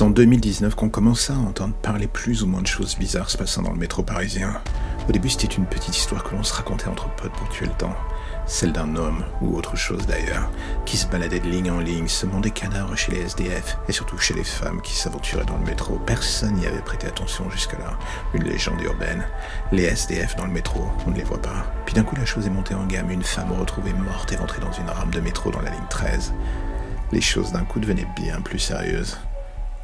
C'est 0.00 0.06
en 0.06 0.08
2019 0.08 0.76
qu'on 0.76 0.88
commença 0.88 1.34
à 1.34 1.36
entendre 1.36 1.74
parler 1.74 2.06
plus 2.06 2.42
ou 2.42 2.46
moins 2.46 2.62
de 2.62 2.66
choses 2.66 2.96
bizarres 2.96 3.28
se 3.28 3.36
passant 3.36 3.60
dans 3.60 3.72
le 3.72 3.78
métro 3.78 4.02
parisien. 4.02 4.54
Au 5.06 5.12
début, 5.12 5.28
c'était 5.28 5.54
une 5.54 5.66
petite 5.66 5.94
histoire 5.94 6.24
que 6.24 6.34
l'on 6.34 6.42
se 6.42 6.54
racontait 6.54 6.88
entre 6.88 7.14
potes 7.16 7.32
pour 7.32 7.50
tuer 7.50 7.66
le 7.66 7.72
temps. 7.72 7.94
Celle 8.46 8.72
d'un 8.72 8.96
homme, 8.96 9.22
ou 9.42 9.58
autre 9.58 9.76
chose 9.76 10.06
d'ailleurs, 10.06 10.50
qui 10.86 10.96
se 10.96 11.06
baladait 11.06 11.40
de 11.40 11.50
ligne 11.50 11.70
en 11.70 11.80
ligne, 11.80 12.08
semant 12.08 12.40
des 12.40 12.50
cadavres 12.50 12.96
chez 12.96 13.12
les 13.12 13.26
SDF, 13.26 13.76
et 13.90 13.92
surtout 13.92 14.16
chez 14.16 14.32
les 14.32 14.42
femmes 14.42 14.80
qui 14.80 14.94
s'aventuraient 14.94 15.44
dans 15.44 15.58
le 15.58 15.66
métro. 15.66 16.00
Personne 16.06 16.54
n'y 16.54 16.66
avait 16.66 16.80
prêté 16.80 17.06
attention 17.06 17.50
jusque-là. 17.50 17.98
Une 18.32 18.44
légende 18.44 18.80
urbaine. 18.80 19.26
Les 19.70 19.82
SDF 19.82 20.34
dans 20.36 20.46
le 20.46 20.52
métro, 20.52 20.80
on 21.06 21.10
ne 21.10 21.16
les 21.16 21.24
voit 21.24 21.42
pas. 21.42 21.70
Puis 21.84 21.94
d'un 21.94 22.04
coup, 22.04 22.16
la 22.16 22.24
chose 22.24 22.46
est 22.46 22.48
montée 22.48 22.74
en 22.74 22.86
gamme. 22.86 23.10
Une 23.10 23.22
femme 23.22 23.52
retrouvée 23.52 23.92
morte 23.92 24.32
éventrée 24.32 24.62
dans 24.62 24.72
une 24.72 24.88
rame 24.88 25.10
de 25.10 25.20
métro 25.20 25.50
dans 25.50 25.60
la 25.60 25.68
ligne 25.68 25.88
13. 25.90 26.32
Les 27.12 27.20
choses 27.20 27.52
d'un 27.52 27.64
coup 27.64 27.80
devenaient 27.80 28.08
bien 28.16 28.40
plus 28.40 28.60
sérieuses. 28.60 29.18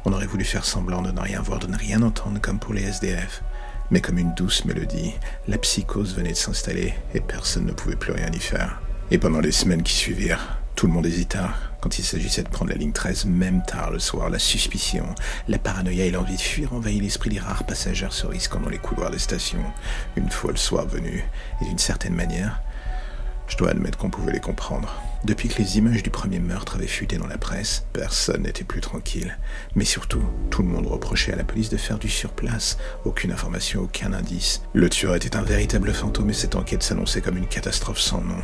On 0.09 0.13
aurait 0.13 0.25
voulu 0.25 0.45
faire 0.45 0.63
semblant 0.63 1.01
de 1.01 1.11
ne 1.11 1.19
rien 1.19 1.41
voir, 1.41 1.59
de 1.59 1.67
ne 1.67 1.75
rien 1.75 2.01
entendre 2.01 2.39
comme 2.39 2.59
pour 2.59 2.73
les 2.73 2.83
SDF. 2.83 3.43
Mais 3.91 3.99
comme 3.99 4.17
une 4.17 4.33
douce 4.35 4.63
mélodie, 4.63 5.13
la 5.49 5.57
psychose 5.57 6.15
venait 6.15 6.31
de 6.31 6.37
s'installer 6.37 6.93
et 7.13 7.19
personne 7.19 7.65
ne 7.65 7.73
pouvait 7.73 7.97
plus 7.97 8.13
rien 8.13 8.31
y 8.31 8.39
faire. 8.39 8.81
Et 9.11 9.17
pendant 9.17 9.41
les 9.41 9.51
semaines 9.51 9.83
qui 9.83 9.91
suivirent, 9.91 10.59
tout 10.75 10.87
le 10.87 10.93
monde 10.93 11.05
hésita 11.05 11.49
quand 11.81 11.99
il 11.99 12.05
s'agissait 12.05 12.43
de 12.43 12.47
prendre 12.47 12.71
la 12.71 12.77
ligne 12.77 12.93
13, 12.93 13.25
même 13.25 13.61
tard 13.63 13.91
le 13.91 13.99
soir. 13.99 14.29
La 14.29 14.39
suspicion, 14.39 15.13
la 15.49 15.59
paranoïa 15.59 16.05
et 16.05 16.11
l'envie 16.11 16.37
de 16.37 16.41
fuir 16.41 16.71
envahit 16.73 17.01
l'esprit 17.01 17.29
des 17.29 17.39
rares 17.39 17.65
passagers 17.65 18.07
se 18.11 18.27
risquant 18.27 18.61
dans 18.61 18.69
les 18.69 18.77
couloirs 18.77 19.11
des 19.11 19.19
stations. 19.19 19.73
Une 20.15 20.31
fois 20.31 20.51
le 20.51 20.57
soir 20.57 20.87
venu, 20.87 21.25
et 21.61 21.65
d'une 21.65 21.79
certaine 21.79 22.15
manière, 22.15 22.61
je 23.47 23.57
dois 23.57 23.69
admettre 23.69 23.97
qu'on 23.97 24.09
pouvait 24.09 24.33
les 24.33 24.39
comprendre. 24.39 25.01
Depuis 25.23 25.49
que 25.49 25.57
les 25.57 25.77
images 25.77 26.03
du 26.03 26.09
premier 26.09 26.39
meurtre 26.39 26.75
avaient 26.75 26.87
fuité 26.87 27.17
dans 27.17 27.27
la 27.27 27.37
presse, 27.37 27.85
personne 27.93 28.43
n'était 28.43 28.63
plus 28.63 28.81
tranquille. 28.81 29.37
Mais 29.75 29.85
surtout, 29.85 30.23
tout 30.51 30.61
le 30.61 30.69
monde 30.69 30.87
reprochait 30.87 31.33
à 31.33 31.37
la 31.37 31.43
police 31.43 31.69
de 31.69 31.77
faire 31.77 31.97
du 31.97 32.09
surplace. 32.09 32.77
Aucune 33.05 33.31
information, 33.31 33.81
aucun 33.81 34.13
indice. 34.13 34.61
Le 34.73 34.89
tueur 34.89 35.15
était 35.15 35.35
un 35.35 35.43
véritable 35.43 35.93
fantôme 35.93 36.29
et 36.29 36.33
cette 36.33 36.55
enquête 36.55 36.83
s'annonçait 36.83 37.21
comme 37.21 37.37
une 37.37 37.47
catastrophe 37.47 37.99
sans 37.99 38.21
nom. 38.21 38.41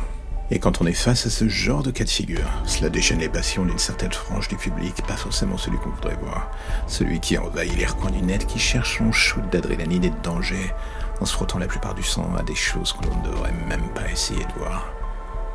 Et 0.50 0.58
quand 0.58 0.82
on 0.82 0.86
est 0.86 0.92
face 0.92 1.26
à 1.26 1.30
ce 1.30 1.48
genre 1.48 1.82
de 1.82 1.90
cas 1.90 2.04
de 2.04 2.10
figure, 2.10 2.50
cela 2.66 2.90
déchaîne 2.90 3.20
les 3.20 3.30
passions 3.30 3.64
d'une 3.64 3.78
certaine 3.78 4.12
frange 4.12 4.48
du 4.48 4.56
public, 4.56 4.94
pas 5.08 5.16
forcément 5.16 5.56
celui 5.56 5.78
qu'on 5.78 5.88
voudrait 5.88 6.18
voir. 6.20 6.50
Celui 6.86 7.18
qui 7.18 7.38
envahit 7.38 7.74
les 7.78 7.86
recoins 7.86 8.10
du 8.10 8.20
net, 8.20 8.46
qui 8.46 8.58
cherche 8.58 8.98
son 8.98 9.10
shoot 9.10 9.42
d'adrénaline 9.50 10.04
et 10.04 10.10
de 10.10 10.22
danger, 10.22 10.74
en 11.20 11.26
se 11.26 11.32
frottant 11.32 11.58
la 11.58 11.66
plupart 11.66 11.94
du 11.94 12.02
sang 12.02 12.30
à 12.38 12.42
des 12.42 12.54
choses 12.54 12.92
que 12.92 13.06
l'on 13.06 13.16
ne 13.16 13.28
devrait 13.30 13.54
même 13.68 13.88
pas 13.94 14.10
essayer 14.10 14.44
de 14.44 14.58
voir. 14.58 14.94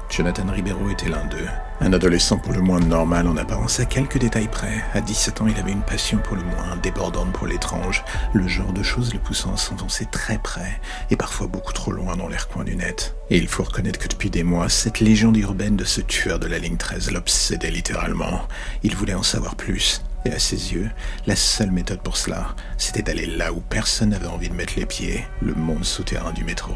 Jonathan 0.09 0.51
Ribeiro 0.51 0.89
était 0.89 1.07
l'un 1.07 1.23
d'eux. 1.25 1.47
Un 1.81 1.93
adolescent 1.93 2.37
pour 2.37 2.51
le 2.51 2.61
moins 2.61 2.79
normal 2.79 3.27
en 3.27 3.37
apparence 3.37 3.79
à 3.79 3.85
quelques 3.85 4.17
détails 4.17 4.47
près. 4.47 4.83
À 4.93 5.01
17 5.01 5.41
ans, 5.41 5.47
il 5.47 5.57
avait 5.59 5.71
une 5.71 5.83
passion 5.83 6.17
pour 6.17 6.35
le 6.35 6.43
moins 6.43 6.75
débordante 6.81 7.31
pour 7.31 7.45
l'étrange, 7.45 8.03
le 8.33 8.47
genre 8.47 8.73
de 8.73 8.81
choses 8.81 9.13
le 9.13 9.19
poussant 9.19 9.53
à 9.53 9.57
s'enfoncer 9.57 10.05
très 10.05 10.39
près 10.39 10.81
et 11.11 11.15
parfois 11.15 11.47
beaucoup 11.47 11.73
trop 11.73 11.91
loin 11.91 12.15
dans 12.17 12.27
les 12.27 12.37
recoins 12.37 12.63
du 12.63 12.75
net. 12.75 13.15
Et 13.29 13.37
il 13.37 13.47
faut 13.47 13.63
reconnaître 13.63 13.99
que 13.99 14.07
depuis 14.07 14.31
des 14.31 14.43
mois, 14.43 14.67
cette 14.67 14.99
légende 14.99 15.37
urbaine 15.37 15.77
de 15.77 15.85
ce 15.85 16.01
tueur 16.01 16.39
de 16.39 16.47
la 16.47 16.57
ligne 16.57 16.77
13 16.77 17.11
l'obsédait 17.11 17.71
littéralement. 17.71 18.47
Il 18.81 18.95
voulait 18.95 19.13
en 19.13 19.23
savoir 19.23 19.55
plus. 19.55 20.01
Et 20.25 20.31
à 20.31 20.39
ses 20.39 20.73
yeux, 20.73 20.89
la 21.27 21.35
seule 21.35 21.71
méthode 21.71 22.01
pour 22.01 22.17
cela, 22.17 22.55
c'était 22.77 23.01
d'aller 23.01 23.25
là 23.25 23.53
où 23.53 23.61
personne 23.61 24.09
n'avait 24.09 24.27
envie 24.27 24.49
de 24.49 24.53
mettre 24.53 24.73
les 24.77 24.85
pieds, 24.85 25.25
le 25.41 25.53
monde 25.53 25.85
souterrain 25.85 26.33
du 26.33 26.43
métro. 26.43 26.73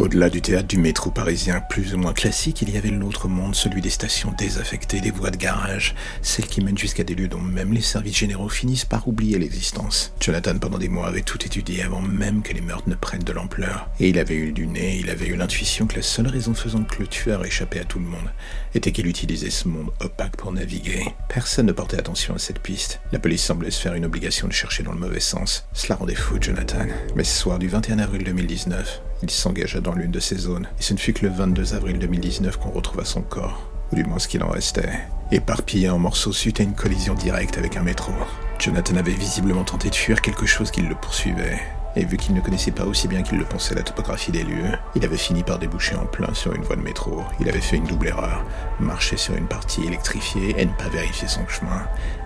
Au-delà 0.00 0.30
du 0.30 0.40
théâtre 0.40 0.66
du 0.66 0.78
métro 0.78 1.10
parisien 1.10 1.60
plus 1.60 1.92
ou 1.92 1.98
moins 1.98 2.14
classique, 2.14 2.62
il 2.62 2.70
y 2.70 2.78
avait 2.78 2.88
l'autre 2.88 3.28
monde, 3.28 3.54
celui 3.54 3.82
des 3.82 3.90
stations 3.90 4.32
désaffectées, 4.38 5.02
des 5.02 5.10
voies 5.10 5.30
de 5.30 5.36
garage, 5.36 5.94
celles 6.22 6.46
qui 6.46 6.62
mènent 6.62 6.78
jusqu'à 6.78 7.04
des 7.04 7.14
lieux 7.14 7.28
dont 7.28 7.38
même 7.38 7.74
les 7.74 7.82
services 7.82 8.16
généraux 8.16 8.48
finissent 8.48 8.86
par 8.86 9.08
oublier 9.08 9.38
l'existence. 9.38 10.14
Jonathan, 10.18 10.56
pendant 10.58 10.78
des 10.78 10.88
mois, 10.88 11.08
avait 11.08 11.20
tout 11.20 11.44
étudié 11.44 11.82
avant 11.82 12.00
même 12.00 12.40
que 12.40 12.54
les 12.54 12.62
meurtres 12.62 12.88
ne 12.88 12.94
prennent 12.94 13.24
de 13.24 13.32
l'ampleur. 13.32 13.90
Et 14.00 14.08
il 14.08 14.18
avait 14.18 14.36
eu 14.36 14.52
du 14.52 14.66
nez, 14.66 14.96
il 15.00 15.10
avait 15.10 15.26
eu 15.26 15.36
l'intuition 15.36 15.86
que 15.86 15.96
la 15.96 16.02
seule 16.02 16.28
raison 16.28 16.54
faisant 16.54 16.82
que 16.82 17.00
le 17.00 17.06
tueur 17.06 17.44
échappait 17.44 17.80
à 17.80 17.84
tout 17.84 17.98
le 17.98 18.06
monde 18.06 18.30
était 18.74 18.92
qu'il 18.92 19.06
utilisait 19.06 19.50
ce 19.50 19.68
monde 19.68 19.90
opaque 20.00 20.38
pour 20.38 20.50
naviguer. 20.50 21.04
Personne 21.28 21.66
ne 21.66 21.72
portait 21.72 21.98
attention 21.98 22.34
à 22.34 22.38
cette 22.38 22.60
piste. 22.60 23.02
La 23.12 23.18
police 23.18 23.44
semblait 23.44 23.70
se 23.70 23.82
faire 23.82 23.92
une 23.92 24.06
obligation 24.06 24.48
de 24.48 24.54
chercher 24.54 24.82
dans 24.82 24.92
le 24.92 24.98
mauvais 24.98 25.20
sens. 25.20 25.66
Cela 25.74 25.96
rendait 25.96 26.14
fou 26.14 26.38
Jonathan. 26.40 26.86
Mais 27.16 27.24
ce 27.24 27.38
soir 27.38 27.58
du 27.58 27.68
21 27.68 27.98
avril 27.98 28.24
2019, 28.24 29.02
il 29.22 29.30
s'engagea 29.30 29.80
dans 29.80 29.94
l'une 29.94 30.10
de 30.10 30.20
ces 30.20 30.36
zones, 30.36 30.68
et 30.78 30.82
ce 30.82 30.94
ne 30.94 30.98
fut 30.98 31.12
que 31.12 31.26
le 31.26 31.32
22 31.32 31.74
avril 31.74 31.98
2019 31.98 32.56
qu'on 32.56 32.70
retrouva 32.70 33.04
son 33.04 33.22
corps, 33.22 33.70
ou 33.92 33.96
du 33.96 34.04
moins 34.04 34.18
ce 34.18 34.28
qu'il 34.28 34.42
en 34.42 34.48
restait, 34.48 35.00
éparpillé 35.30 35.90
en 35.90 35.98
morceaux 35.98 36.32
suite 36.32 36.60
à 36.60 36.62
une 36.62 36.74
collision 36.74 37.14
directe 37.14 37.58
avec 37.58 37.76
un 37.76 37.82
métro. 37.82 38.12
Jonathan 38.58 38.96
avait 38.96 39.12
visiblement 39.12 39.64
tenté 39.64 39.90
de 39.90 39.94
fuir 39.94 40.22
quelque 40.22 40.46
chose 40.46 40.70
qui 40.70 40.82
le 40.82 40.94
poursuivait, 40.94 41.60
et 41.96 42.04
vu 42.04 42.16
qu'il 42.16 42.34
ne 42.34 42.40
connaissait 42.40 42.70
pas 42.70 42.84
aussi 42.84 43.08
bien 43.08 43.22
qu'il 43.22 43.38
le 43.38 43.44
pensait 43.44 43.74
la 43.74 43.82
topographie 43.82 44.32
des 44.32 44.44
lieux, 44.44 44.72
il 44.94 45.04
avait 45.04 45.16
fini 45.16 45.42
par 45.42 45.58
déboucher 45.58 45.96
en 45.96 46.06
plein 46.06 46.32
sur 46.34 46.54
une 46.54 46.62
voie 46.62 46.76
de 46.76 46.82
métro. 46.82 47.22
Il 47.40 47.48
avait 47.48 47.60
fait 47.60 47.76
une 47.76 47.86
double 47.86 48.08
erreur, 48.08 48.44
marcher 48.78 49.16
sur 49.16 49.34
une 49.34 49.48
partie 49.48 49.84
électrifiée 49.84 50.54
et 50.56 50.66
ne 50.66 50.72
pas 50.72 50.88
vérifier 50.88 51.28
son 51.28 51.46
chemin. 51.48 51.82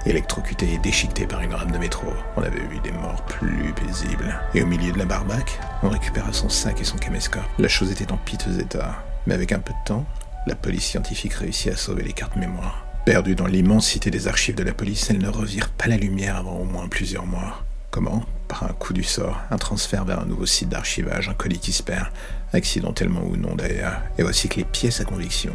Électrocuté 0.07 0.75
et 0.75 0.79
déchiqueté 0.79 1.27
par 1.27 1.41
une 1.41 1.55
rame 1.55 1.71
de 1.71 1.79
métro, 1.79 2.09
on 2.37 2.43
avait 2.43 2.59
eu 2.59 2.79
des 2.83 2.93
morts 2.93 3.25
plus 3.25 3.73
paisibles. 3.73 4.39
Et 4.55 4.63
au 4.63 4.67
milieu 4.67 4.93
de 4.93 4.99
la 4.99 5.07
barbaque, 5.07 5.59
on 5.83 5.89
récupéra 5.89 6.33
son 6.33 6.49
sac 6.49 6.81
et 6.81 6.85
son 6.85 6.99
caméscope. 6.99 7.43
La 7.59 7.69
chose 7.69 7.91
était 7.91 8.13
en 8.13 8.19
piteux 8.19 8.61
état, 8.61 9.03
mais 9.27 9.35
avec 9.35 9.53
un 9.53 9.61
peu 9.61 9.73
de 9.73 9.85
temps, 9.87 10.05
la 10.47 10.55
police 10.55 10.85
scientifique 10.85 11.35
réussit 11.35 11.73
à 11.73 11.77
sauver 11.77 12.03
les 12.03 12.13
cartes 12.13 12.37
mémoire. 12.37 12.85
Perdues 13.07 13.35
dans 13.35 13.47
l'immensité 13.47 14.11
des 14.11 14.29
archives 14.29 14.55
de 14.55 14.63
la 14.63 14.73
police, 14.73 15.11
elles 15.11 15.19
ne 15.19 15.29
revirent 15.29 15.71
pas 15.71 15.89
la 15.89 15.97
lumière 15.97 16.37
avant 16.37 16.57
au 16.57 16.65
moins 16.65 16.89
plusieurs 16.89 17.27
mois. 17.27 17.63
Comment? 17.91 18.25
Par 18.49 18.65
un 18.65 18.73
coup 18.73 18.93
du 18.93 19.03
sort, 19.03 19.41
un 19.51 19.57
transfert 19.57 20.05
vers 20.05 20.21
un 20.21 20.27
nouveau 20.27 20.47
site 20.47 20.69
d'archivage, 20.69 21.29
un 21.29 21.35
colis 21.35 21.59
qui 21.59 21.73
se 21.73 21.83
perd, 21.83 22.09
accidentellement 22.53 23.23
ou 23.25 23.37
non 23.37 23.55
d'ailleurs. 23.55 24.01
Et 24.19 24.23
voici 24.23 24.49
que 24.49 24.57
les 24.57 24.65
pièces 24.65 25.01
à 25.01 25.05
conviction, 25.05 25.53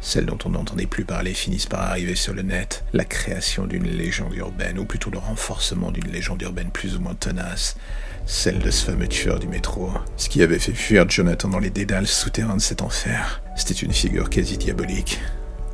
celles 0.00 0.26
dont 0.26 0.38
on 0.44 0.50
n'entendait 0.50 0.86
plus 0.86 1.04
parler, 1.04 1.34
finissent 1.34 1.66
par 1.66 1.80
arriver 1.80 2.14
sur 2.14 2.34
le 2.34 2.42
net. 2.42 2.84
La 2.92 3.04
création 3.04 3.66
d'une 3.66 3.88
légende 3.88 4.34
urbaine, 4.34 4.78
ou 4.78 4.84
plutôt 4.84 5.10
le 5.10 5.18
renforcement 5.18 5.90
d'une 5.90 6.10
légende 6.10 6.42
urbaine 6.42 6.70
plus 6.70 6.96
ou 6.96 7.00
moins 7.00 7.14
tenace, 7.14 7.76
celle 8.26 8.58
de 8.58 8.70
ce 8.70 8.84
fameux 8.84 9.08
tueur 9.08 9.38
du 9.38 9.48
métro. 9.48 9.90
Ce 10.16 10.28
qui 10.28 10.42
avait 10.42 10.58
fait 10.58 10.74
fuir 10.74 11.08
Jonathan 11.08 11.48
dans 11.48 11.58
les 11.58 11.70
dédales 11.70 12.06
souterrains 12.06 12.56
de 12.56 12.62
cet 12.62 12.82
enfer, 12.82 13.42
c'était 13.56 13.74
une 13.74 13.92
figure 13.92 14.30
quasi 14.30 14.58
diabolique. 14.58 15.18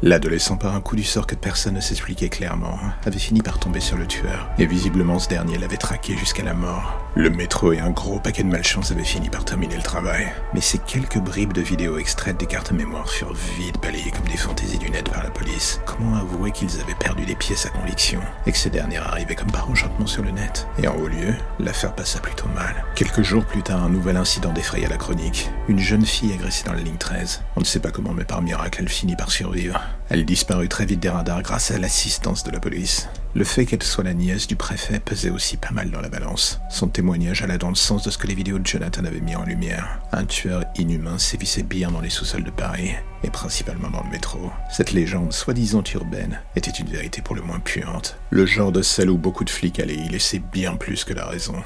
L'adolescent, 0.06 0.58
par 0.58 0.74
un 0.74 0.82
coup 0.82 0.96
du 0.96 1.02
sort 1.02 1.26
que 1.26 1.34
personne 1.34 1.76
ne 1.76 1.80
s'expliquait 1.80 2.28
clairement, 2.28 2.78
avait 3.06 3.18
fini 3.18 3.40
par 3.40 3.58
tomber 3.58 3.80
sur 3.80 3.96
le 3.96 4.06
tueur, 4.06 4.50
et 4.58 4.66
visiblement 4.66 5.18
ce 5.18 5.30
dernier 5.30 5.56
l'avait 5.56 5.78
traqué 5.78 6.14
jusqu'à 6.14 6.42
la 6.42 6.52
mort. 6.52 7.03
Le 7.16 7.30
métro 7.30 7.72
et 7.72 7.78
un 7.78 7.90
gros 7.90 8.18
paquet 8.18 8.42
de 8.42 8.48
malchance 8.48 8.90
avaient 8.90 9.04
fini 9.04 9.30
par 9.30 9.44
terminer 9.44 9.76
le 9.76 9.82
travail. 9.82 10.32
Mais 10.52 10.60
ces 10.60 10.78
quelques 10.78 11.20
bribes 11.20 11.52
de 11.52 11.60
vidéos 11.60 11.96
extraites 11.96 12.40
des 12.40 12.46
cartes 12.46 12.72
mémoire 12.72 13.08
furent 13.08 13.34
vite 13.56 13.80
balayées 13.80 14.10
comme 14.10 14.26
des 14.26 14.36
fantaisies 14.36 14.78
du 14.78 14.90
net 14.90 15.08
par 15.08 15.22
la 15.22 15.30
police. 15.30 15.80
Comment 15.86 16.16
avouer 16.16 16.50
qu'ils 16.50 16.80
avaient 16.80 16.96
perdu 16.98 17.24
des 17.24 17.36
pièces 17.36 17.66
à 17.66 17.68
conviction, 17.68 18.20
et 18.46 18.50
que 18.50 18.58
ces 18.58 18.68
dernières 18.68 19.06
arrivaient 19.06 19.36
comme 19.36 19.52
par 19.52 19.70
enchantement 19.70 20.08
sur 20.08 20.24
le 20.24 20.32
net? 20.32 20.66
Et 20.82 20.88
en 20.88 20.96
haut 20.96 21.06
lieu, 21.06 21.34
l'affaire 21.60 21.94
passa 21.94 22.18
plutôt 22.18 22.48
mal. 22.48 22.84
Quelques 22.96 23.22
jours 23.22 23.44
plus 23.44 23.62
tard, 23.62 23.84
un 23.84 23.90
nouvel 23.90 24.16
incident 24.16 24.52
défraya 24.52 24.88
la 24.88 24.96
chronique. 24.96 25.48
Une 25.68 25.78
jeune 25.78 26.04
fille 26.04 26.32
agressée 26.32 26.64
dans 26.64 26.72
la 26.72 26.80
ligne 26.80 26.96
13. 26.98 27.42
On 27.54 27.60
ne 27.60 27.64
sait 27.64 27.78
pas 27.78 27.92
comment, 27.92 28.12
mais 28.12 28.24
par 28.24 28.42
miracle, 28.42 28.80
elle 28.82 28.88
finit 28.88 29.14
par 29.14 29.30
survivre. 29.30 29.80
Elle 30.10 30.24
disparut 30.24 30.68
très 30.68 30.86
vite 30.86 31.00
des 31.00 31.08
radars 31.08 31.42
grâce 31.42 31.70
à 31.70 31.78
l'assistance 31.78 32.44
de 32.44 32.50
la 32.50 32.60
police. 32.60 33.08
Le 33.34 33.42
fait 33.42 33.66
qu'elle 33.66 33.82
soit 33.82 34.04
la 34.04 34.14
nièce 34.14 34.46
du 34.46 34.54
préfet 34.54 35.00
pesait 35.00 35.30
aussi 35.30 35.56
pas 35.56 35.72
mal 35.72 35.90
dans 35.90 36.00
la 36.00 36.08
balance. 36.08 36.60
Son 36.70 36.86
témoignage 36.86 37.42
alla 37.42 37.58
dans 37.58 37.70
le 37.70 37.74
sens 37.74 38.04
de 38.04 38.10
ce 38.10 38.18
que 38.18 38.28
les 38.28 38.34
vidéos 38.34 38.60
de 38.60 38.66
Jonathan 38.66 39.04
avaient 39.04 39.20
mis 39.20 39.34
en 39.34 39.44
lumière. 39.44 39.98
Un 40.12 40.24
tueur 40.24 40.64
inhumain 40.76 41.18
sévissait 41.18 41.64
bien 41.64 41.90
dans 41.90 42.00
les 42.00 42.10
sous-sols 42.10 42.44
de 42.44 42.50
Paris, 42.50 42.90
et 43.24 43.30
principalement 43.30 43.90
dans 43.90 44.04
le 44.04 44.10
métro. 44.10 44.52
Cette 44.70 44.92
légende, 44.92 45.32
soi-disant 45.32 45.82
urbaine, 45.94 46.40
était 46.54 46.70
une 46.70 46.88
vérité 46.88 47.22
pour 47.22 47.34
le 47.34 47.42
moins 47.42 47.58
puante. 47.58 48.16
Le 48.30 48.46
genre 48.46 48.70
de 48.70 48.82
celle 48.82 49.10
où 49.10 49.18
beaucoup 49.18 49.44
de 49.44 49.50
flics 49.50 49.80
allaient 49.80 49.94
y 49.94 50.08
laisser 50.08 50.38
bien 50.38 50.76
plus 50.76 51.02
que 51.02 51.14
la 51.14 51.26
raison. 51.26 51.56